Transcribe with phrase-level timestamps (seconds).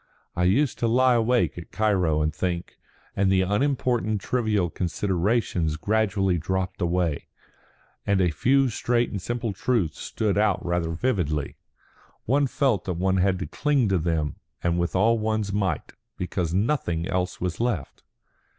[0.35, 2.79] I used to lie awake at Cairo and think;
[3.15, 7.27] and the unimportant trivial considerations gradually dropped away;
[8.03, 11.57] and a few straight and simple truths stood out rather vividly.
[12.25, 16.51] One felt that one had to cling to them and with all one's might, because
[16.51, 18.01] nothing else was left."